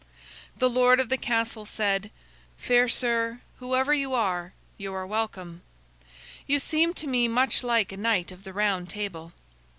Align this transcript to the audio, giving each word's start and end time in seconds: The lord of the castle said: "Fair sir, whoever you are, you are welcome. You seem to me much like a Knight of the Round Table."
The 0.57 0.67
lord 0.67 0.99
of 0.99 1.09
the 1.09 1.15
castle 1.17 1.63
said: 1.63 2.09
"Fair 2.57 2.89
sir, 2.89 3.39
whoever 3.59 3.93
you 3.93 4.15
are, 4.15 4.51
you 4.75 4.95
are 4.95 5.05
welcome. 5.05 5.61
You 6.47 6.59
seem 6.59 6.95
to 6.95 7.05
me 7.05 7.27
much 7.27 7.61
like 7.63 7.91
a 7.91 7.97
Knight 7.97 8.31
of 8.31 8.43
the 8.43 8.51
Round 8.51 8.89
Table." 8.89 9.31